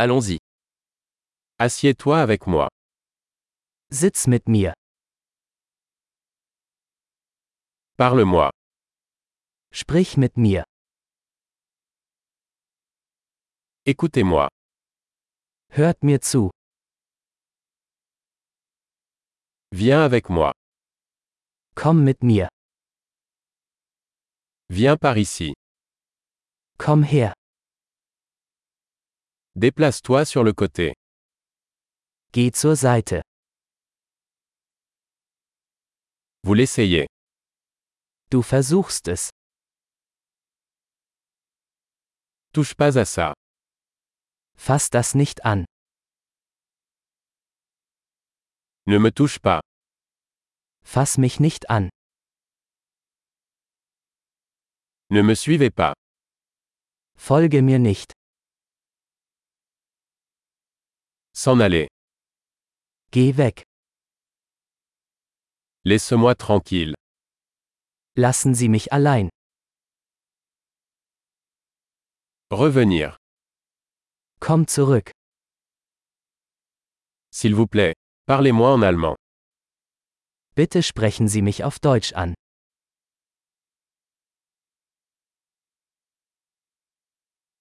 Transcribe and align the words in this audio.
Allons-y. 0.00 0.38
Assieds-toi 1.58 2.20
avec 2.20 2.46
moi. 2.46 2.68
Sitz 3.90 4.28
mit 4.28 4.46
mir. 4.46 4.72
Parle-moi. 7.96 8.50
Sprich 9.72 10.16
mit 10.16 10.36
mir. 10.36 10.62
Écoutez-moi. 13.86 14.48
Hört 15.70 16.04
mir 16.04 16.20
zu. 16.20 16.50
Viens 19.72 20.04
avec 20.04 20.28
moi. 20.28 20.52
Komm 21.74 22.04
mit 22.04 22.22
mir. 22.22 22.48
Viens 24.70 24.96
par 24.96 25.16
ici. 25.16 25.54
Komm 26.78 27.02
her. 27.02 27.34
Déplace-toi 29.58 30.24
sur 30.24 30.44
le 30.44 30.52
côté. 30.52 30.94
Geh 32.32 32.52
zur 32.52 32.76
Seite. 32.76 33.24
Vous 36.44 36.54
l'essayez. 36.54 37.08
Du 38.30 38.40
versuchst 38.40 39.08
es. 39.08 39.30
Touche 42.52 42.76
pas 42.76 42.96
à 42.96 43.04
ça. 43.04 43.34
Fass 44.56 44.90
das 44.90 45.16
nicht 45.16 45.44
an. 45.44 45.64
Ne 48.86 49.00
me 49.00 49.10
touche 49.10 49.40
pas. 49.40 49.60
Fass 50.84 51.18
mich 51.18 51.40
nicht 51.40 51.68
an. 51.68 51.88
Ne 55.10 55.24
me 55.24 55.34
suivez 55.34 55.70
pas. 55.70 55.94
Folge 57.16 57.60
mir 57.62 57.80
nicht. 57.80 58.17
S'en 61.38 61.60
aller. 61.60 61.86
Geh 63.12 63.36
weg. 63.36 63.62
Laisse-moi 65.84 66.34
tranquille. 66.34 66.94
Lassen 68.16 68.54
Sie 68.56 68.68
mich 68.68 68.92
allein. 68.92 69.28
Revenir. 72.50 73.16
Komm 74.40 74.66
zurück. 74.66 75.12
S'il 77.30 77.54
vous 77.54 77.68
plaît. 77.68 77.94
Parlez-moi 78.26 78.72
en 78.72 78.82
allemand. 78.82 79.14
Bitte 80.56 80.82
sprechen 80.82 81.28
Sie 81.28 81.42
mich 81.42 81.62
auf 81.62 81.78
Deutsch 81.78 82.12
an. 82.14 82.34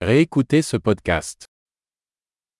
Réécoutez 0.00 0.62
ce 0.62 0.78
podcast. 0.78 1.47